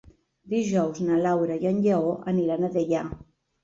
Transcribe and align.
Dijous 0.53 1.03
na 1.11 1.21
Laura 1.27 1.59
i 1.67 1.71
en 1.75 1.85
Lleó 1.87 2.19
aniran 2.35 2.63
a 2.73 2.77
Deià. 2.81 3.09